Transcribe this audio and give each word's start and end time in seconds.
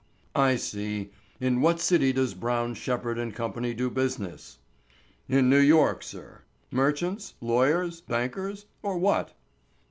"I 0.33 0.55
see. 0.55 1.11
In 1.39 1.61
what 1.61 1.79
city 1.79 2.11
does 2.11 2.33
Brown, 2.33 2.73
Shepherd, 2.73 3.19
& 3.35 3.35
Co. 3.35 3.51
do 3.51 3.87
business?" 3.91 4.57
"In 5.29 5.47
New 5.47 5.59
York, 5.59 6.01
sir." 6.01 6.41
"Merchants, 6.71 7.35
lawyers, 7.39 8.01
bankers, 8.01 8.65
or 8.81 8.97
what?" 8.97 9.35